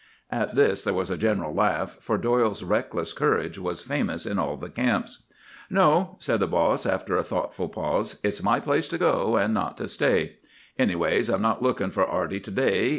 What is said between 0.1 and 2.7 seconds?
"At this there was a general laugh; for Doyle's